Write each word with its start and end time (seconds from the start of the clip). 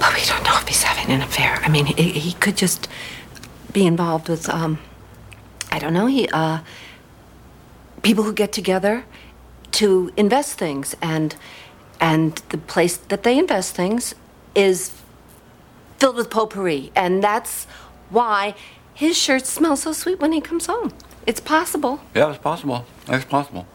But 0.00 0.14
we 0.14 0.24
don't 0.26 0.42
know 0.42 0.56
if 0.56 0.66
he's 0.66 0.82
having 0.82 1.14
an 1.14 1.22
affair. 1.22 1.60
I 1.62 1.68
mean, 1.68 1.86
he, 1.86 2.10
he 2.10 2.32
could 2.32 2.56
just 2.56 2.88
be 3.72 3.86
involved 3.86 4.28
with, 4.28 4.48
um, 4.48 4.78
I 5.70 5.78
don't 5.78 5.92
know, 5.92 6.06
he, 6.06 6.28
uh, 6.30 6.60
people 8.02 8.24
who 8.24 8.32
get 8.32 8.50
together 8.50 9.04
to 9.72 10.10
invest 10.16 10.58
things 10.58 10.96
and 11.00 11.36
and 12.00 12.36
the 12.48 12.56
place 12.56 12.96
that 12.96 13.22
they 13.24 13.38
invest 13.38 13.74
things 13.74 14.14
is 14.54 14.90
filled 15.98 16.16
with 16.16 16.30
potpourri 16.30 16.90
and 16.96 17.22
that's 17.22 17.66
why 18.08 18.54
his 18.94 19.16
shirts 19.16 19.50
smell 19.50 19.76
so 19.76 19.92
sweet 19.92 20.18
when 20.18 20.32
he 20.32 20.40
comes 20.40 20.66
home 20.66 20.92
it's 21.26 21.40
possible 21.40 22.00
Yeah, 22.14 22.30
it's 22.30 22.38
possible. 22.38 22.86
It's 23.08 23.24
possible. 23.24 23.66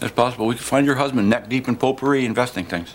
It's 0.00 0.12
possible. 0.12 0.46
We 0.46 0.54
could 0.54 0.64
find 0.64 0.86
your 0.86 0.96
husband 0.96 1.28
neck 1.28 1.48
deep 1.48 1.68
in 1.68 1.76
potpourri 1.76 2.24
investing 2.24 2.64
things. 2.64 2.94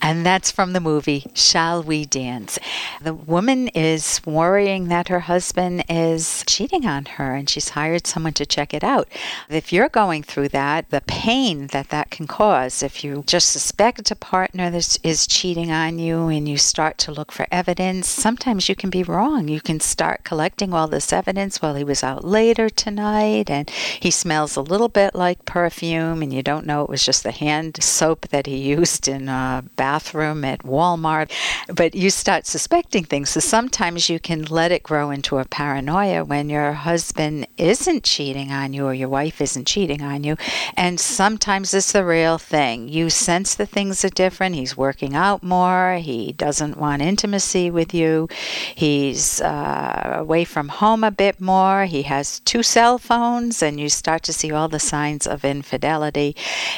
And 0.00 0.24
that's 0.24 0.50
from 0.50 0.72
the 0.72 0.80
movie 0.80 1.26
Shall 1.34 1.82
We 1.82 2.04
Dance? 2.04 2.58
The 3.02 3.14
woman 3.14 3.68
is 3.68 4.20
worrying 4.24 4.88
that 4.88 5.08
her 5.08 5.20
husband 5.20 5.84
is 5.88 6.44
cheating 6.46 6.86
on 6.86 7.04
her 7.04 7.34
and 7.34 7.48
she's 7.48 7.70
hired 7.70 8.06
someone 8.06 8.32
to 8.34 8.46
check 8.46 8.72
it 8.72 8.84
out. 8.84 9.08
If 9.48 9.72
you're 9.72 9.88
going 9.88 10.22
through 10.22 10.48
that, 10.50 10.90
the 10.90 11.02
pain 11.02 11.68
that 11.68 11.90
that 11.90 12.10
can 12.10 12.26
cause, 12.26 12.82
if 12.82 13.02
you 13.04 13.24
just 13.26 13.50
suspect 13.50 14.10
a 14.10 14.16
partner 14.16 14.70
that 14.70 14.98
is 15.02 15.26
cheating 15.26 15.70
on 15.70 15.98
you 15.98 16.28
and 16.28 16.48
you 16.48 16.56
start 16.56 16.98
to 16.98 17.12
look 17.12 17.32
for 17.32 17.46
evidence, 17.50 18.08
sometimes 18.08 18.68
you 18.68 18.74
can 18.74 18.90
be 18.90 19.02
wrong. 19.02 19.48
You 19.48 19.60
can 19.60 19.80
start 19.80 20.24
collecting 20.24 20.72
all 20.72 20.88
this 20.88 21.12
evidence 21.12 21.60
while 21.60 21.74
he 21.74 21.84
was 21.84 22.02
out 22.02 22.24
later 22.24 22.68
tonight 22.68 23.50
and 23.50 23.68
he 24.00 24.10
smells 24.10 24.56
a 24.56 24.62
little 24.62 24.88
bit 24.88 25.14
like 25.14 25.44
perfume 25.44 26.22
and 26.22 26.32
you 26.32 26.42
don't 26.42 26.66
know 26.66 26.82
it 26.82 26.88
was 26.88 27.04
just 27.04 27.22
the 27.22 27.32
hand 27.32 27.82
soap 27.82 28.28
that 28.28 28.46
he 28.46 28.56
used 28.56 29.08
in 29.08 29.28
uh, 29.28 29.57
bathroom 29.62 30.44
at 30.44 30.60
Walmart. 30.62 31.30
But 31.68 31.94
you 31.94 32.10
start 32.10 32.46
suspecting 32.46 33.04
things. 33.04 33.30
So 33.30 33.40
sometimes 33.40 34.08
you 34.08 34.18
can 34.18 34.44
let 34.44 34.72
it 34.72 34.82
grow 34.82 35.10
into 35.10 35.38
a 35.38 35.44
paranoia 35.44 36.24
when 36.24 36.48
your 36.48 36.72
husband 36.72 37.46
isn't 37.56 38.04
cheating 38.04 38.50
on 38.52 38.72
you 38.72 38.86
or 38.86 38.94
your 38.94 39.08
wife 39.08 39.40
isn't 39.40 39.66
cheating 39.66 40.02
on 40.02 40.24
you. 40.24 40.36
And 40.76 40.98
sometimes 41.00 41.74
it's 41.74 41.92
the 41.92 42.04
real 42.04 42.38
thing. 42.38 42.88
You 42.88 43.10
sense 43.10 43.54
that 43.54 43.68
things 43.68 44.04
are 44.04 44.10
different. 44.10 44.54
He's 44.54 44.76
working 44.76 45.14
out 45.14 45.42
more. 45.42 45.96
He 46.00 46.32
doesn't 46.32 46.76
want 46.76 47.02
intimacy 47.02 47.70
with 47.70 47.94
you. 47.94 48.28
He's 48.74 49.40
uh, 49.40 50.16
away 50.18 50.44
from 50.44 50.68
home 50.68 51.04
a 51.04 51.10
bit 51.10 51.40
more. 51.40 51.84
He 51.84 52.02
has 52.02 52.40
two 52.40 52.62
cell 52.62 52.98
phones, 52.98 53.62
and 53.62 53.80
you 53.80 53.88
start 53.88 54.22
to 54.24 54.32
see 54.32 54.52
all 54.52 54.68
the 54.68 54.78
signs 54.78 55.26
of 55.26 55.44
infidelity. 55.44 56.36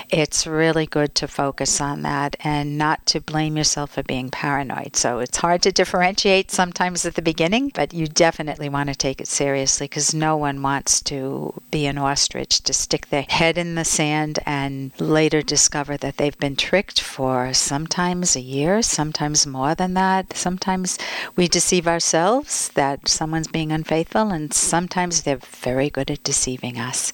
It's 0.08 0.46
really 0.46 0.86
good 0.86 1.14
to 1.16 1.28
focus 1.28 1.80
on 1.80 2.02
that 2.02 2.36
and 2.40 2.69
not 2.76 3.06
to 3.06 3.20
blame 3.20 3.56
yourself 3.56 3.92
for 3.92 4.02
being 4.02 4.30
paranoid. 4.30 4.96
So 4.96 5.18
it's 5.18 5.38
hard 5.38 5.62
to 5.62 5.72
differentiate 5.72 6.50
sometimes 6.50 7.04
at 7.04 7.14
the 7.14 7.22
beginning, 7.22 7.70
but 7.74 7.92
you 7.94 8.06
definitely 8.06 8.68
want 8.68 8.88
to 8.88 8.94
take 8.94 9.20
it 9.20 9.28
seriously 9.28 9.84
because 9.84 10.14
no 10.14 10.36
one 10.36 10.62
wants 10.62 11.00
to 11.02 11.54
be 11.70 11.86
an 11.86 11.98
ostrich 11.98 12.62
to 12.62 12.72
stick 12.72 13.08
their 13.08 13.26
head 13.28 13.58
in 13.58 13.74
the 13.74 13.84
sand 13.84 14.38
and 14.46 14.92
later 15.00 15.42
discover 15.42 15.96
that 15.96 16.16
they've 16.16 16.38
been 16.38 16.56
tricked 16.56 17.00
for 17.00 17.52
sometimes 17.52 18.36
a 18.36 18.40
year, 18.40 18.82
sometimes 18.82 19.46
more 19.46 19.74
than 19.74 19.94
that. 19.94 20.32
Sometimes 20.34 20.98
we 21.36 21.48
deceive 21.48 21.86
ourselves 21.86 22.68
that 22.70 23.08
someone's 23.08 23.48
being 23.48 23.72
unfaithful, 23.72 24.30
and 24.30 24.52
sometimes 24.52 25.22
they're 25.22 25.36
very 25.36 25.90
good 25.90 26.10
at 26.10 26.22
deceiving 26.24 26.78
us. 26.78 27.12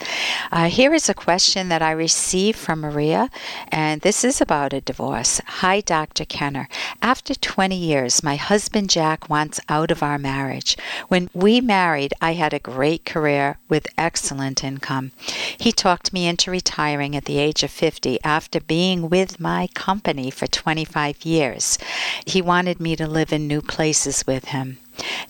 Uh, 0.52 0.68
here 0.68 0.94
is 0.94 1.08
a 1.08 1.14
question 1.14 1.68
that 1.68 1.82
I 1.82 1.90
received 1.92 2.58
from 2.58 2.80
Maria, 2.80 3.30
and 3.68 4.00
this 4.00 4.24
is 4.24 4.40
about 4.40 4.72
a 4.72 4.80
divorce. 4.80 5.40
Hi, 5.48 5.80
Dr. 5.80 6.24
Kenner. 6.24 6.68
After 7.00 7.32
20 7.32 7.76
years, 7.76 8.22
my 8.22 8.34
husband 8.34 8.90
Jack 8.90 9.30
wants 9.30 9.60
out 9.68 9.92
of 9.92 10.02
our 10.02 10.18
marriage. 10.18 10.76
When 11.06 11.30
we 11.32 11.60
married, 11.60 12.12
I 12.20 12.32
had 12.34 12.52
a 12.52 12.58
great 12.58 13.04
career 13.04 13.58
with 13.68 13.86
excellent 13.96 14.64
income. 14.64 15.12
He 15.56 15.70
talked 15.70 16.12
me 16.12 16.26
into 16.26 16.50
retiring 16.50 17.14
at 17.14 17.26
the 17.26 17.38
age 17.38 17.62
of 17.62 17.70
50 17.70 18.18
after 18.24 18.60
being 18.60 19.08
with 19.08 19.38
my 19.38 19.68
company 19.68 20.30
for 20.30 20.48
25 20.48 21.24
years. 21.24 21.78
He 22.26 22.42
wanted 22.42 22.80
me 22.80 22.96
to 22.96 23.06
live 23.06 23.32
in 23.32 23.46
new 23.46 23.62
places 23.62 24.26
with 24.26 24.46
him. 24.46 24.78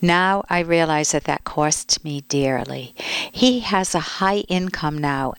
Now 0.00 0.44
I 0.48 0.60
realize 0.60 1.12
that 1.12 1.24
that 1.24 1.44
cost 1.44 2.04
me 2.04 2.22
dearly. 2.28 2.94
He 3.32 3.60
has 3.60 3.94
a 3.94 4.20
high 4.20 4.44
income 4.48 4.98
now. 4.98 5.34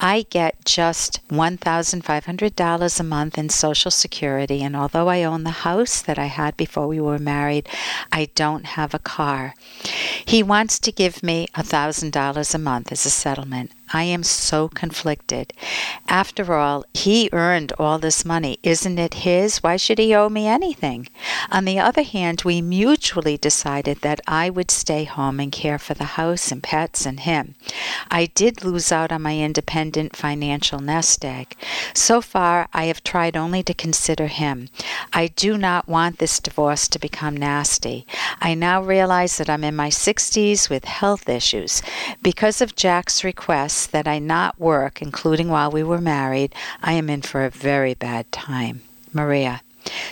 I 0.00 0.26
get 0.30 0.64
just 0.64 1.26
$1,500 1.28 3.00
a 3.00 3.02
month 3.02 3.38
in 3.38 3.48
Social 3.48 3.90
Security, 3.90 4.62
and 4.62 4.74
although 4.74 5.08
I 5.08 5.24
own 5.24 5.44
the 5.44 5.50
house 5.50 6.00
that 6.02 6.18
I 6.18 6.26
had 6.26 6.56
before 6.56 6.86
we 6.86 7.00
were 7.00 7.18
married, 7.18 7.68
I 8.10 8.30
don't 8.34 8.64
have 8.64 8.94
a 8.94 8.98
car. 8.98 9.54
He 10.24 10.42
wants 10.42 10.78
to 10.80 10.92
give 10.92 11.22
me 11.22 11.48
$1,000 11.54 12.54
a 12.54 12.58
month 12.58 12.92
as 12.92 13.04
a 13.04 13.10
settlement. 13.10 13.72
I 13.92 14.04
am 14.04 14.22
so 14.22 14.68
conflicted. 14.68 15.52
After 16.06 16.54
all, 16.54 16.84
he 16.94 17.28
earned 17.32 17.72
all 17.78 17.98
this 17.98 18.24
money. 18.24 18.58
Isn't 18.62 18.98
it 18.98 19.14
his? 19.14 19.58
Why 19.64 19.76
should 19.76 19.98
he 19.98 20.14
owe 20.14 20.28
me 20.28 20.46
anything? 20.46 21.08
On 21.50 21.64
the 21.64 21.80
other 21.80 22.02
hand, 22.02 22.42
we 22.44 22.62
mutually 22.62 23.36
decided 23.36 24.02
that 24.02 24.20
I 24.26 24.48
would 24.48 24.70
stay 24.70 25.04
home 25.04 25.40
and 25.40 25.50
care 25.50 25.78
for 25.78 25.94
the 25.94 26.16
house 26.20 26.52
and 26.52 26.62
pets 26.62 27.04
and 27.04 27.20
him. 27.20 27.56
I 28.10 28.26
did 28.26 28.64
lose 28.64 28.92
out 28.92 29.10
on 29.10 29.22
my 29.22 29.38
independent 29.38 30.14
financial 30.14 30.78
nest 30.78 31.24
egg. 31.24 31.56
So 31.92 32.20
far, 32.20 32.68
I 32.72 32.84
have 32.84 33.02
tried 33.02 33.36
only 33.36 33.62
to 33.64 33.74
consider 33.74 34.28
him. 34.28 34.68
I 35.12 35.28
do 35.28 35.58
not 35.58 35.88
want 35.88 36.18
this 36.18 36.38
divorce 36.38 36.86
to 36.88 36.98
become 36.98 37.36
nasty. 37.36 38.06
I 38.40 38.54
now 38.54 38.82
realize 38.82 39.36
that 39.38 39.50
I'm 39.50 39.64
in 39.64 39.74
my 39.74 39.88
60s 39.88 40.70
with 40.70 40.84
health 40.84 41.28
issues. 41.28 41.82
Because 42.22 42.60
of 42.60 42.76
Jack's 42.76 43.24
request, 43.24 43.79
that 43.86 44.08
I 44.08 44.18
not 44.18 44.60
work, 44.60 45.02
including 45.02 45.48
while 45.48 45.70
we 45.70 45.82
were 45.82 46.00
married, 46.00 46.54
I 46.82 46.92
am 46.92 47.10
in 47.10 47.22
for 47.22 47.44
a 47.44 47.50
very 47.50 47.94
bad 47.94 48.30
time. 48.32 48.82
Maria. 49.12 49.62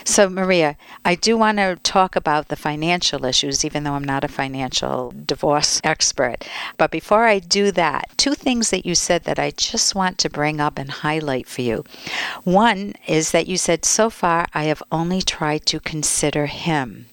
So, 0.03 0.29
Maria, 0.29 0.75
I 1.05 1.15
do 1.15 1.37
want 1.37 1.57
to 1.59 1.77
talk 1.83 2.15
about 2.15 2.47
the 2.47 2.55
financial 2.55 3.23
issues, 3.25 3.63
even 3.63 3.83
though 3.83 3.93
I'm 3.93 4.03
not 4.03 4.23
a 4.23 4.27
financial 4.27 5.13
divorce 5.25 5.79
expert. 5.83 6.47
But 6.77 6.91
before 6.91 7.25
I 7.25 7.39
do 7.39 7.71
that, 7.71 8.09
two 8.17 8.33
things 8.33 8.71
that 8.71 8.85
you 8.85 8.95
said 8.95 9.23
that 9.25 9.39
I 9.39 9.51
just 9.51 9.95
want 9.95 10.17
to 10.19 10.29
bring 10.29 10.59
up 10.59 10.79
and 10.79 10.89
highlight 10.89 11.47
for 11.47 11.61
you. 11.61 11.85
One 12.43 12.93
is 13.07 13.31
that 13.31 13.47
you 13.47 13.57
said, 13.57 13.85
so 13.85 14.09
far 14.09 14.47
I 14.53 14.63
have 14.63 14.83
only 14.91 15.21
tried 15.21 15.65
to 15.67 15.79
consider 15.79 16.47
him. 16.47 17.05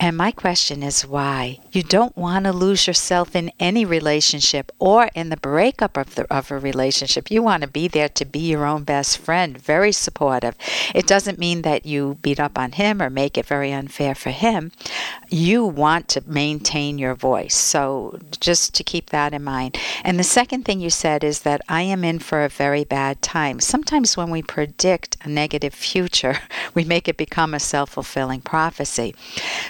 And 0.00 0.16
my 0.16 0.30
question 0.30 0.82
is 0.82 1.06
why? 1.06 1.60
You 1.72 1.82
don't 1.82 2.16
want 2.16 2.44
to 2.44 2.52
lose 2.52 2.86
yourself 2.86 3.34
in 3.34 3.50
any 3.58 3.84
relationship 3.84 4.70
or 4.78 5.10
in 5.14 5.30
the 5.30 5.36
breakup 5.36 5.96
of, 5.96 6.14
the, 6.14 6.32
of 6.32 6.50
a 6.50 6.58
relationship. 6.58 7.30
You 7.30 7.42
want 7.42 7.62
to 7.62 7.68
be 7.68 7.88
there 7.88 8.08
to 8.10 8.24
be 8.24 8.40
your 8.40 8.66
own 8.66 8.84
best 8.84 9.18
friend, 9.18 9.56
very 9.56 9.92
supportive. 9.92 10.56
It 10.94 11.06
doesn't 11.06 11.38
mean 11.38 11.62
that 11.62 11.86
you 11.86 12.18
beat 12.22 12.40
up 12.40 12.58
on 12.58 12.72
him 12.72 13.00
or 13.00 13.10
make 13.10 13.38
it 13.38 13.46
very 13.46 13.72
unfair 13.72 14.14
for 14.14 14.30
him. 14.30 14.72
You 15.28 15.64
want 15.64 16.08
to 16.08 16.22
maintain 16.26 16.98
your 16.98 17.14
voice. 17.14 17.54
So 17.54 18.18
just 18.40 18.74
to 18.74 18.84
keep 18.84 19.10
that 19.10 19.32
in 19.32 19.42
mind. 19.42 19.78
And 20.04 20.18
the 20.18 20.24
second 20.24 20.64
thing 20.64 20.80
you 20.80 20.90
said 20.90 21.24
is 21.24 21.40
that 21.40 21.60
I 21.68 21.82
am 21.82 22.04
in 22.04 22.18
for 22.18 22.44
a 22.44 22.48
very 22.48 22.84
bad 22.84 23.22
time. 23.22 23.60
Sometimes 23.60 24.16
when 24.16 24.30
we 24.30 24.42
predict 24.42 25.16
a 25.22 25.28
negative 25.28 25.74
future, 25.74 26.38
we 26.74 26.84
make 26.84 27.08
it 27.08 27.16
become 27.16 27.54
a 27.54 27.60
self 27.60 27.90
fulfilling 27.90 28.40
prophecy. 28.40 29.14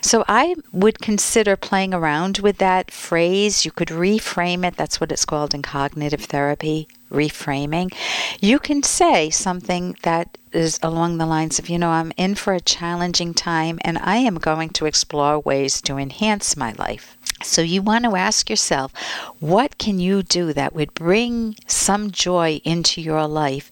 So 0.03 0.25
I 0.29 0.55
would 0.73 0.99
consider 1.01 1.57
playing 1.57 1.95
around 1.95 2.39
with 2.39 2.59
that 2.59 2.91
phrase. 2.91 3.65
You 3.65 3.71
could 3.71 3.89
reframe 3.89 4.67
it. 4.67 4.77
That's 4.77 5.01
what 5.01 5.13
it's 5.13 5.25
called 5.25 5.55
in 5.55 5.63
cognitive 5.63 6.25
therapy 6.25 6.89
reframing. 7.11 7.95
You 8.41 8.59
can 8.59 8.83
say 8.83 9.31
something 9.31 9.97
that 10.03 10.37
is 10.53 10.79
along 10.83 11.19
the 11.19 11.27
lines 11.27 11.59
of, 11.59 11.69
you 11.69 11.79
know, 11.79 11.91
I'm 11.91 12.13
in 12.17 12.35
for 12.35 12.53
a 12.55 12.61
challenging 12.61 13.35
time 13.35 13.79
and 13.83 13.99
I 13.99 14.17
am 14.17 14.37
going 14.37 14.71
to 14.71 14.87
explore 14.87 15.39
ways 15.39 15.81
to 15.83 15.97
enhance 15.97 16.57
my 16.57 16.73
life. 16.79 17.17
So 17.45 17.61
you 17.61 17.83
want 17.83 18.05
to 18.05 18.17
ask 18.17 18.49
yourself, 18.49 18.93
what 19.39 19.77
can 19.79 19.99
you 19.99 20.23
do 20.23 20.55
that 20.55 20.75
would 20.75 20.95
bring 20.95 21.57
some 21.67 22.11
joy 22.11 22.61
into 22.65 23.03
your 23.03 23.27
life? 23.27 23.71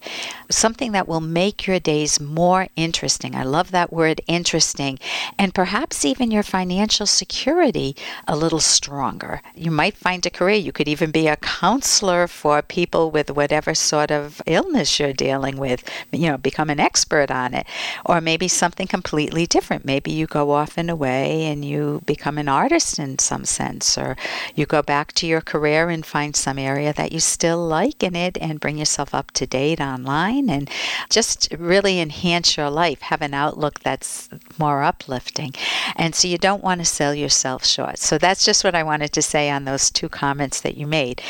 Something 0.49 0.91
that 0.91 1.07
will 1.07 1.21
make 1.21 1.65
your 1.65 1.79
days 1.79 2.19
more 2.19 2.67
interesting. 2.75 3.35
I 3.35 3.43
love 3.43 3.71
that 3.71 3.91
word 3.91 4.21
interesting. 4.27 4.99
And 5.39 5.55
perhaps 5.55 6.05
even 6.05 6.29
your 6.29 6.43
financial 6.43 7.07
security 7.07 7.95
a 8.27 8.35
little 8.35 8.59
stronger. 8.59 9.41
You 9.55 9.71
might 9.71 9.97
find 9.97 10.23
a 10.25 10.29
career. 10.29 10.57
You 10.57 10.71
could 10.71 10.87
even 10.87 11.09
be 11.09 11.27
a 11.27 11.37
counselor 11.37 12.27
for 12.27 12.61
people 12.61 13.09
with 13.09 13.31
whatever 13.31 13.73
sort 13.73 14.11
of 14.11 14.41
illness 14.45 14.99
you're 14.99 15.13
dealing 15.13 15.57
with, 15.57 15.83
you 16.11 16.29
know, 16.29 16.37
become 16.37 16.69
an 16.69 16.79
expert 16.79 17.31
on 17.31 17.55
it. 17.55 17.65
Or 18.05 18.21
maybe 18.21 18.47
something 18.47 18.85
completely 18.85 19.47
different. 19.47 19.83
Maybe 19.83 20.11
you 20.11 20.27
go 20.27 20.51
off 20.51 20.77
in 20.77 20.89
a 20.91 20.95
way 20.95 21.45
and 21.45 21.65
you 21.65 22.03
become 22.05 22.37
an 22.37 22.47
artist 22.47 22.99
in 22.99 23.17
some 23.17 23.45
sense 23.45 23.62
sense, 23.63 23.97
or 23.97 24.15
you 24.55 24.65
go 24.65 24.81
back 24.81 25.13
to 25.13 25.27
your 25.27 25.41
career 25.41 25.89
and 25.89 26.05
find 26.05 26.35
some 26.35 26.59
area 26.59 26.91
that 26.93 27.11
you 27.11 27.19
still 27.19 27.65
like 27.65 28.03
in 28.03 28.15
it 28.15 28.37
and 28.39 28.59
bring 28.59 28.77
yourself 28.77 29.13
up 29.15 29.31
to 29.31 29.45
date 29.45 29.79
online 29.79 30.49
and 30.49 30.69
just 31.09 31.47
really 31.57 31.99
enhance 31.99 32.57
your 32.57 32.69
life, 32.69 33.01
have 33.01 33.21
an 33.21 33.33
outlook 33.33 33.79
that's 33.79 34.29
more 34.59 34.83
uplifting. 34.83 35.53
And 35.95 36.13
so 36.15 36.27
you 36.27 36.37
don't 36.37 36.63
want 36.63 36.81
to 36.81 36.85
sell 36.85 37.13
yourself 37.13 37.65
short. 37.65 37.99
So 37.99 38.17
that's 38.17 38.45
just 38.45 38.63
what 38.63 38.75
I 38.75 38.83
wanted 38.83 39.11
to 39.13 39.21
say 39.21 39.49
on 39.49 39.65
those 39.65 39.89
two 39.89 40.09
comments 40.09 40.61
that 40.61 40.77
you 40.77 40.87
made. 40.87 41.21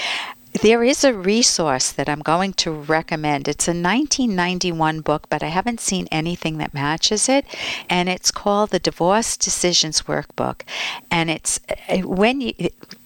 There 0.62 0.84
is 0.84 1.04
a 1.04 1.14
resource 1.14 1.92
that 1.92 2.08
I'm 2.08 2.22
going 2.22 2.54
to 2.54 2.72
recommend. 2.72 3.48
It's 3.48 3.68
a 3.68 3.72
1991 3.72 5.02
book, 5.02 5.28
but 5.30 5.42
I 5.42 5.48
haven't 5.48 5.80
seen 5.80 6.08
anything 6.12 6.60
that 6.60 6.74
matches 6.74 7.28
it. 7.28 7.46
And 7.90 8.08
it's 8.08 8.32
called 8.32 8.70
the 8.70 8.80
Divorce 8.80 9.36
Decisions 9.36 10.04
Workbook. 10.04 10.62
And 11.10 11.30
it's 11.30 11.60
uh, 11.90 11.98
when 12.08 12.42
you, 12.42 12.54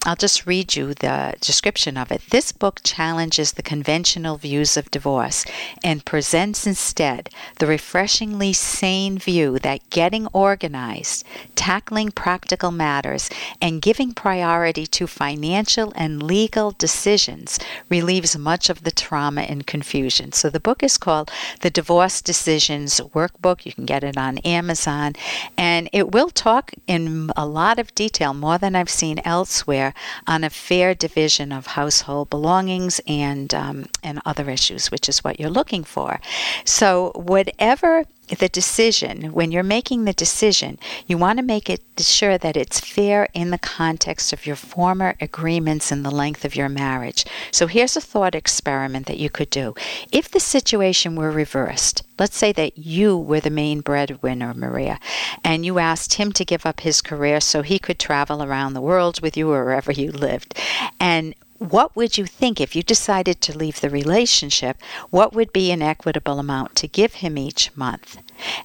I'll 0.08 0.16
just 0.16 0.48
read 0.48 0.74
you 0.78 0.94
the 0.94 1.36
description 1.42 1.98
of 1.98 2.14
it. 2.14 2.22
This 2.30 2.54
book 2.54 2.80
challenges 2.82 3.52
the 3.52 3.62
conventional 3.62 4.38
views 4.38 4.78
of 4.78 4.90
divorce 4.90 5.44
and 5.84 6.06
presents 6.06 6.66
instead 6.66 7.30
the 7.60 7.68
refreshingly 7.68 8.54
sane 8.54 9.20
view 9.20 9.60
that 9.60 9.90
getting 9.90 10.28
organized, 10.28 11.26
tackling 11.56 12.12
practical 12.12 12.72
matters, 12.72 13.30
and 13.62 13.82
giving 13.82 14.14
priority 14.14 14.88
to 14.88 15.08
financial 15.08 15.92
and 15.98 16.24
legal 16.24 16.72
decisions 16.72 17.60
relieves 17.90 18.38
much 18.38 18.70
of 18.70 18.86
the 18.86 18.92
trauma 18.92 19.42
and 19.42 19.68
confusion. 19.68 20.32
So 20.32 20.50
the 20.50 20.62
book 20.62 20.84
is 20.84 20.98
called 20.98 21.30
The 21.60 21.70
Divorce 21.70 22.22
Decisions 22.22 23.02
Workbook. 23.14 23.66
You 23.66 23.74
can 23.74 23.86
get 23.86 24.06
it 24.06 24.18
on 24.18 24.38
Amazon, 24.38 25.16
and 25.58 25.90
it 25.92 26.14
will 26.14 26.30
talk 26.30 26.72
in 26.88 27.30
a 27.36 27.46
lot 27.46 27.78
of 27.78 27.94
detail, 27.94 28.34
more 28.34 28.58
than 28.58 28.74
I've 28.74 28.90
seen 28.90 29.20
elsewhere 29.26 29.94
on 30.26 30.44
a 30.44 30.50
fair 30.50 30.94
division 30.94 31.52
of 31.52 31.68
household 31.68 32.30
belongings 32.30 33.00
and 33.08 33.54
um, 33.54 33.86
and 34.04 34.22
other 34.26 34.50
issues, 34.50 34.92
which 34.92 35.10
is 35.10 35.24
what 35.24 35.40
you're 35.40 35.50
looking 35.50 35.84
for. 35.84 36.20
So 36.66 37.12
whatever 37.16 38.06
the 38.30 38.50
decision, 38.50 39.34
when 39.34 39.52
you're 39.52 39.64
making 39.64 40.06
the 40.06 40.14
decision, 40.14 40.78
you 41.06 41.18
want 41.18 41.40
to 41.40 41.46
make 41.46 41.70
it 41.70 41.82
sure 41.98 42.38
that 42.38 42.58
it's 42.58 42.80
fair 42.80 43.28
in 43.34 43.52
the 43.52 43.58
context 43.58 44.34
of 44.34 44.46
your 44.46 44.56
former 44.56 45.16
agreements 45.22 45.92
and 45.92 46.06
the 46.06 46.12
length 46.12 46.44
of 46.44 46.56
your 46.56 46.70
marriage. 46.70 47.26
So 47.52 47.68
here's 47.68 47.96
a 47.96 48.02
thought 48.02 48.36
experiment 48.36 49.08
that 49.08 49.18
you 49.18 49.30
could 49.30 49.50
do. 49.50 49.76
If 50.12 50.30
the 50.30 50.40
situation 50.40 51.16
were 51.16 51.32
reversed, 51.32 52.04
let's 52.20 52.38
say 52.38 52.52
that 52.54 52.78
you 52.78 53.18
were 53.18 53.40
the 53.40 53.50
main 53.50 53.82
breadwinner, 53.82 54.54
Maria, 54.54 55.00
and 55.44 55.66
you 55.66 55.80
asked 55.80 56.16
him 56.16 56.32
to 56.34 56.46
give 56.46 56.66
up 56.66 56.82
his 56.82 57.02
career 57.02 57.40
so 57.40 57.62
he 57.62 57.80
could 57.80 58.00
travel 58.00 58.44
around 58.44 58.74
the 58.74 58.82
world 58.82 59.22
with 59.22 59.38
you 59.38 59.48
wherever 59.48 59.92
you 59.92 60.12
lived. 60.12 60.58
And 61.00 61.34
what 61.60 61.96
would 61.96 62.18
you 62.18 62.26
think 62.26 62.62
if 62.62 62.76
you 62.76 62.84
decided 62.84 63.42
to 63.42 63.58
leave 63.58 63.82
the 63.82 63.90
relationship? 63.90 64.78
What 65.10 65.34
would 65.34 65.52
be 65.52 65.72
an 65.72 65.82
equitable 65.82 66.40
amount 66.40 66.76
to 66.78 66.88
give 66.88 67.16
him 67.16 67.38
each 67.38 67.76
month? 67.76 68.18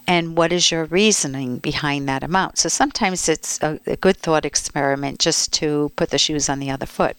And 0.07 0.37
what 0.37 0.53
is 0.53 0.71
your 0.71 0.85
reasoning 0.85 1.59
behind 1.59 2.09
that 2.09 2.23
amount? 2.23 2.59
So 2.59 2.69
sometimes 2.69 3.29
it's 3.29 3.63
a, 3.63 3.81
a, 3.87 3.97
good 3.97 4.19
thought 4.19 4.45
experiment 4.45 5.19
just 5.19 5.53
to 5.55 5.91
put 5.97 6.11
the 6.11 6.19
shoes 6.19 6.49
on 6.49 6.59
the 6.59 6.71
other 6.71 6.87
foot. 6.87 7.17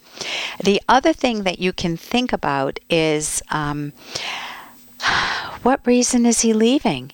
The 0.63 0.81
other 0.87 1.13
thing 1.13 1.43
that 1.43 1.59
you 1.59 1.73
can 1.73 1.97
think 1.97 2.31
about 2.31 2.79
is 2.89 3.41
um, 3.49 3.93
what 5.63 5.85
reason 5.85 6.25
is 6.25 6.41
he 6.41 6.53
leaving? 6.53 7.11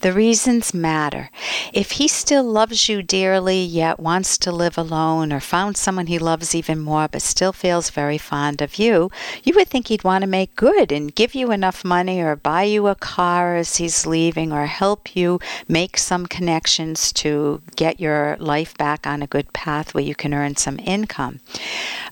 The 0.00 0.12
reasons 0.12 0.72
matter. 0.72 1.28
If 1.72 1.92
he 1.92 2.06
still 2.06 2.44
loves 2.44 2.88
you 2.88 3.02
dearly, 3.02 3.62
yet 3.64 3.98
wants 3.98 4.38
to 4.38 4.52
live 4.52 4.78
alone, 4.78 5.32
or 5.32 5.40
found 5.40 5.76
someone 5.76 6.06
he 6.06 6.20
loves 6.20 6.54
even 6.54 6.78
more, 6.78 7.08
but 7.08 7.20
still 7.20 7.52
feels 7.52 7.90
very 7.90 8.16
fond 8.16 8.62
of 8.62 8.78
you, 8.78 9.10
you 9.42 9.54
would 9.56 9.68
think 9.68 9.88
he'd 9.88 10.04
want 10.04 10.22
to 10.22 10.28
make 10.28 10.54
good 10.54 10.92
and 10.92 11.14
give 11.16 11.34
you 11.34 11.50
enough 11.50 11.84
money, 11.84 12.20
or 12.20 12.36
buy 12.36 12.62
you 12.62 12.86
a 12.86 12.94
car 12.94 13.56
as 13.56 13.76
he's 13.76 14.06
leaving, 14.06 14.52
or 14.52 14.66
help 14.66 15.16
you 15.16 15.40
make 15.66 15.98
some 15.98 16.26
connections 16.26 17.12
to 17.14 17.60
get 17.74 17.98
your 17.98 18.36
life 18.38 18.76
back 18.78 19.04
on 19.04 19.20
a 19.20 19.26
good 19.26 19.52
path 19.52 19.94
where 19.94 20.04
you 20.04 20.14
can 20.14 20.32
earn 20.32 20.54
some 20.54 20.78
income. 20.78 21.40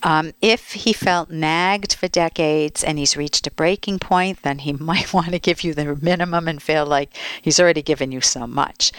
Um, 0.03 0.33
if 0.41 0.73
he 0.73 0.93
felt 0.93 1.31
nagged 1.31 1.95
for 1.95 2.09
decades 2.09 2.85
and 2.85 2.99
he's 2.99 3.17
reached 3.17 3.47
a 3.47 3.51
breaking 3.51 3.99
point, 3.99 4.43
then 4.43 4.59
he 4.61 4.73
might 4.91 5.13
want 5.13 5.31
to 5.31 5.39
give 5.39 5.63
you 5.63 5.75
the 5.75 5.97
minimum 5.97 6.49
and 6.49 6.63
feel 6.63 6.87
like 6.87 7.17
he's 7.43 7.61
already 7.61 7.83
given 7.83 8.13
you 8.13 8.21
so 8.21 8.47
much. 8.47 8.93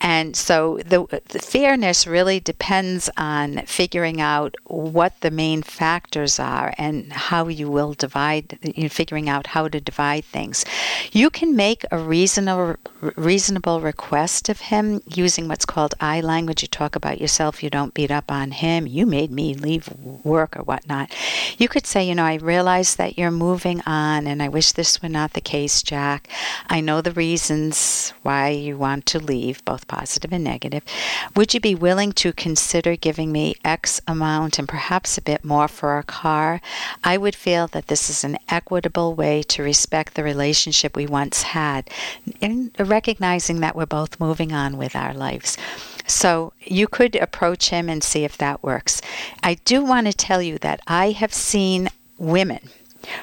And 0.00 0.36
so 0.36 0.78
the, 0.84 1.22
the 1.28 1.38
fairness 1.38 2.06
really 2.06 2.40
depends 2.40 3.08
on 3.16 3.62
figuring 3.66 4.20
out 4.20 4.54
what 4.64 5.20
the 5.20 5.30
main 5.30 5.62
factors 5.62 6.38
are 6.38 6.74
and 6.78 7.12
how 7.12 7.48
you 7.48 7.70
will 7.70 7.94
divide, 7.94 8.58
you 8.62 8.84
know, 8.84 8.88
figuring 8.88 9.28
out 9.28 9.48
how 9.48 9.68
to 9.68 9.80
divide 9.80 10.24
things. 10.24 10.64
You 11.12 11.30
can 11.30 11.56
make 11.56 11.84
a 11.90 11.98
reasonable, 11.98 12.76
reasonable 13.16 13.80
request 13.80 14.48
of 14.48 14.60
him 14.60 15.02
using 15.06 15.48
what's 15.48 15.64
called 15.64 15.94
I 16.00 16.20
language. 16.20 16.62
You 16.62 16.68
talk 16.68 16.96
about 16.96 17.20
yourself, 17.20 17.62
you 17.62 17.70
don't 17.70 17.94
beat 17.94 18.10
up 18.10 18.30
on 18.30 18.50
him, 18.50 18.86
you 18.86 19.06
made 19.06 19.30
me 19.30 19.54
leave 19.54 19.88
work 20.24 20.41
or 20.56 20.62
whatnot. 20.62 21.14
You 21.58 21.68
could 21.68 21.86
say, 21.86 22.04
you 22.04 22.14
know, 22.14 22.24
I 22.24 22.36
realize 22.36 22.96
that 22.96 23.18
you're 23.18 23.30
moving 23.30 23.80
on 23.86 24.26
and 24.26 24.42
I 24.42 24.48
wish 24.48 24.72
this 24.72 25.02
were 25.02 25.08
not 25.08 25.32
the 25.34 25.40
case, 25.40 25.82
Jack. 25.82 26.28
I 26.68 26.80
know 26.80 27.00
the 27.00 27.12
reasons 27.12 28.12
why 28.22 28.48
you 28.48 28.76
want 28.76 29.06
to 29.06 29.18
leave, 29.18 29.64
both 29.64 29.88
positive 29.88 30.32
and 30.32 30.44
negative, 30.44 30.82
would 31.36 31.54
you 31.54 31.60
be 31.60 31.74
willing 31.74 32.12
to 32.12 32.32
consider 32.32 32.96
giving 32.96 33.30
me 33.32 33.54
X 33.64 34.00
amount 34.06 34.58
and 34.58 34.68
perhaps 34.68 35.16
a 35.16 35.22
bit 35.22 35.44
more 35.44 35.68
for 35.68 35.98
a 35.98 36.02
car? 36.02 36.60
I 37.04 37.16
would 37.16 37.34
feel 37.34 37.66
that 37.68 37.86
this 37.86 38.10
is 38.10 38.24
an 38.24 38.38
equitable 38.48 39.14
way 39.14 39.42
to 39.44 39.62
respect 39.62 40.14
the 40.14 40.24
relationship 40.24 40.96
we 40.96 41.06
once 41.06 41.42
had, 41.42 41.88
in 42.40 42.72
recognizing 42.78 43.60
that 43.60 43.76
we're 43.76 43.86
both 43.86 44.20
moving 44.20 44.52
on 44.52 44.76
with 44.76 44.96
our 44.96 45.14
lives. 45.14 45.56
So 46.06 46.52
you 46.60 46.88
could 46.88 47.16
approach 47.16 47.70
him 47.70 47.88
and 47.88 48.02
see 48.02 48.24
if 48.24 48.36
that 48.38 48.62
works. 48.62 49.00
I 49.42 49.54
do 49.64 49.84
want 49.84 50.06
to 50.06 50.12
tell 50.12 50.42
you 50.42 50.58
that 50.58 50.80
I 50.86 51.10
have 51.10 51.32
seen 51.32 51.88
women 52.18 52.70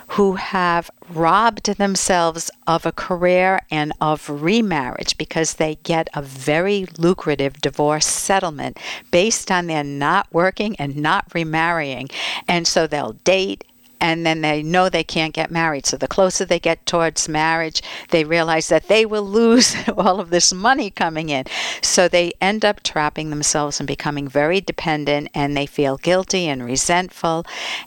who 0.09 0.33
have 0.35 0.89
robbed 1.09 1.65
themselves 1.77 2.51
of 2.67 2.85
a 2.85 2.91
career 2.91 3.61
and 3.71 3.93
of 4.01 4.29
remarriage 4.29 5.17
because 5.17 5.53
they 5.53 5.75
get 5.83 6.09
a 6.13 6.21
very 6.21 6.85
lucrative 6.97 7.61
divorce 7.61 8.05
settlement 8.05 8.77
based 9.11 9.49
on 9.51 9.67
their 9.67 9.83
not 9.83 10.27
working 10.31 10.75
and 10.77 10.95
not 10.97 11.25
remarrying. 11.33 12.09
And 12.47 12.67
so 12.67 12.87
they'll 12.87 13.13
date 13.13 13.63
and 14.01 14.25
then 14.25 14.41
they 14.41 14.63
know 14.63 14.89
they 14.89 15.03
can't 15.03 15.33
get 15.33 15.51
married. 15.51 15.85
So 15.85 15.97
the 15.97 16.07
closer 16.07 16.45
they 16.45 16.59
get 16.59 16.85
towards 16.85 17.27
marriage, 17.27 17.81
they 18.09 18.23
realize 18.23 18.69
that 18.69 18.87
they 18.87 19.05
will 19.05 19.23
lose 19.23 19.75
all 19.97 20.19
of 20.19 20.29
this 20.29 20.53
money 20.53 20.89
coming 20.89 21.29
in. 21.29 21.45
So 21.81 22.07
they 22.07 22.33
end 22.39 22.63
up 22.63 22.81
trapping 22.83 23.29
themselves 23.29 23.79
and 23.79 23.87
becoming 23.87 24.27
very 24.27 24.61
dependent, 24.61 25.29
and 25.33 25.55
they 25.55 25.65
feel 25.65 25.97
guilty 25.97 26.47
and 26.47 26.63
resentful. 26.63 27.45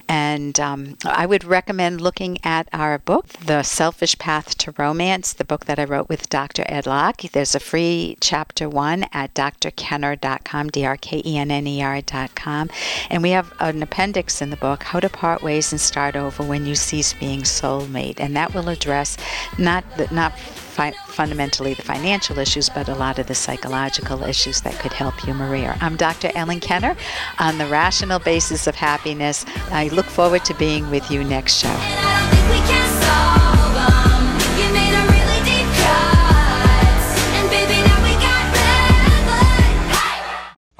And 0.08 0.58
um, 0.60 0.96
I 1.04 1.26
would 1.26 1.44
recommend 1.44 2.00
looking 2.00 2.38
at 2.44 2.68
our 2.72 2.98
book, 2.98 3.28
The 3.28 3.62
Selfish 3.62 4.18
Path 4.18 4.58
to 4.58 4.74
Romance, 4.76 5.32
the 5.32 5.44
book 5.44 5.64
that 5.66 5.78
I 5.78 5.84
wrote 5.84 6.08
with 6.08 6.28
Dr. 6.28 6.64
Ed 6.66 6.86
Locke. 6.86 7.22
There's 7.32 7.54
a 7.54 7.60
free 7.60 8.16
chapter 8.20 8.68
one 8.68 9.06
at 9.12 9.34
drkenner.com, 9.34 10.68
D 10.70 10.84
R 10.84 10.96
K 10.96 11.22
E 11.24 11.38
N 11.38 11.50
N 11.50 11.66
E 11.66 11.82
R.com. 11.82 12.70
And 13.08 13.22
we 13.22 13.30
have 13.30 13.52
an 13.60 13.82
appendix 13.82 14.42
in 14.42 14.50
the 14.50 14.56
book, 14.56 14.82
How 14.82 15.00
to 15.00 15.08
Part 15.08 15.42
Ways 15.42 15.72
and 15.72 15.80
Start 15.80 16.01
start 16.02 16.16
over 16.16 16.42
when 16.42 16.66
you 16.66 16.74
cease 16.74 17.12
being 17.12 17.42
soulmate, 17.42 18.18
and 18.18 18.34
that 18.34 18.52
will 18.54 18.68
address 18.68 19.16
not 19.56 19.84
the, 19.96 20.12
not 20.12 20.36
fi- 20.36 20.90
fundamentally 21.06 21.74
the 21.74 21.82
financial 21.82 22.40
issues, 22.40 22.68
but 22.68 22.88
a 22.88 22.94
lot 22.96 23.20
of 23.20 23.28
the 23.28 23.36
psychological 23.36 24.24
issues 24.24 24.62
that 24.62 24.74
could 24.80 24.92
help 24.92 25.24
you, 25.24 25.32
Maria. 25.32 25.78
I'm 25.80 25.94
Dr. 25.94 26.32
Ellen 26.34 26.58
Kenner 26.58 26.96
on 27.38 27.58
the 27.58 27.66
rational 27.66 28.18
basis 28.18 28.66
of 28.66 28.74
happiness. 28.74 29.44
I 29.70 29.90
look 29.92 30.06
forward 30.06 30.44
to 30.46 30.54
being 30.54 30.90
with 30.90 31.08
you 31.08 31.22
next 31.22 31.58
show. 31.58 33.01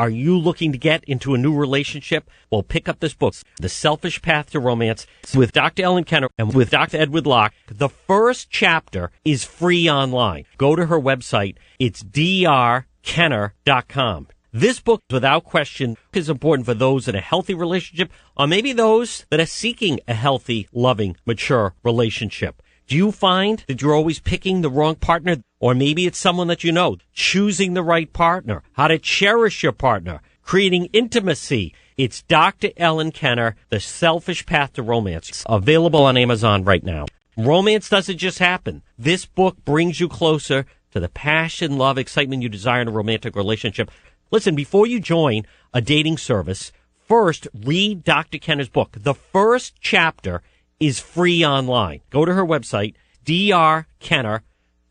Are 0.03 0.11
you 0.11 0.37
looking 0.37 0.73
to 0.73 0.79
get 0.79 1.05
into 1.05 1.33
a 1.33 1.39
new 1.39 1.55
relationship? 1.55 2.29
Well, 2.51 2.65
pick 2.65 2.89
up 2.89 2.99
this 2.99 3.15
book, 3.15 3.37
The 3.61 3.69
Selfish 3.69 4.21
Path 4.21 4.51
to 4.51 4.59
Romance, 4.59 5.07
with 5.33 5.53
Dr. 5.53 5.85
Ellen 5.85 6.03
Kenner 6.03 6.29
and 6.37 6.53
with 6.53 6.71
Dr. 6.71 6.97
Edward 6.97 7.25
Locke. 7.25 7.55
The 7.69 7.89
first 7.89 8.51
chapter 8.51 9.13
is 9.25 9.45
free 9.45 9.89
online. 9.89 10.45
Go 10.59 10.75
to 10.75 10.87
her 10.87 11.01
website. 11.01 11.55
It's 11.79 12.03
drkenner.com. 12.03 14.27
This 14.53 14.81
book, 14.81 15.03
without 15.09 15.45
question, 15.45 15.97
is 16.13 16.29
important 16.29 16.67
for 16.67 16.75
those 16.75 17.07
in 17.07 17.15
a 17.15 17.21
healthy 17.21 17.55
relationship 17.55 18.11
or 18.37 18.49
maybe 18.49 18.73
those 18.73 19.25
that 19.31 19.39
are 19.39 19.47
seeking 19.47 20.01
a 20.09 20.15
healthy, 20.15 20.69
loving, 20.73 21.17
mature 21.25 21.75
relationship. 21.85 22.61
Do 22.89 22.97
you 22.97 23.13
find 23.13 23.65
that 23.69 23.81
you're 23.81 23.95
always 23.95 24.19
picking 24.19 24.63
the 24.63 24.69
wrong 24.69 24.97
partner? 24.97 25.37
Or 25.63 25.77
maybe 25.77 26.07
it's 26.07 26.19
someone 26.19 26.49
that 26.49 26.65
you 26.65 26.73
know. 26.73 26.97
Choosing 27.15 27.75
the 27.75 27.85
right 27.85 28.13
partner, 28.13 28.65
how 28.73 28.89
to 28.89 28.99
cherish 28.99 29.63
your 29.63 29.71
partner, 29.71 30.21
creating 30.43 30.87
intimacy 30.87 31.73
It's 31.97 32.23
Dr. 32.23 32.71
Ellen 32.77 33.13
Kenner, 33.13 33.55
The 33.69 33.79
Selfish 33.79 34.45
Path 34.45 34.73
to 34.73 34.83
Romance. 34.83 35.45
Available 35.49 36.03
on 36.03 36.17
Amazon 36.17 36.65
right 36.65 36.83
now. 36.83 37.07
Romance 37.37 37.89
doesn't 37.89 38.19
just 38.19 38.41
happen. 38.41 38.83
This 38.99 39.25
book 39.25 39.65
brings 39.65 40.01
you 40.01 40.09
closer 40.09 40.67
to 40.91 40.99
the 40.99 41.09
passion, 41.09 41.79
love, 41.79 41.97
excitement 41.97 42.43
you 42.43 42.49
desire 42.49 42.81
in 42.81 42.89
a 42.89 42.91
romantic 42.91 43.37
relationship. 43.37 43.89
Listen, 44.33 44.57
before 44.57 44.89
you 44.89 44.99
join 44.99 45.45
a 45.73 45.81
dating 45.81 46.19
service, 46.19 46.73
first 47.07 47.47
read 47.55 48.03
Dr. 48.03 48.39
Kenner's 48.39 48.69
book. 48.69 48.97
The 48.99 49.15
first 49.15 49.75
chapter 49.81 50.43
is 50.81 50.99
free 50.99 51.45
online. 51.45 52.01
Go 52.11 52.25
to 52.25 52.35
her 52.35 52.45
website, 52.45 52.95
drkenner, 53.25 54.41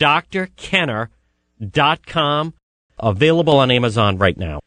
drkenner.com, 0.01 2.53
available 2.99 3.57
on 3.57 3.69
Amazon 3.69 4.17
right 4.17 4.37
now. 4.37 4.61